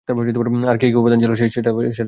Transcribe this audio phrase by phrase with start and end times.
[0.69, 1.91] আর কী কী উপাদান ছিল কেক?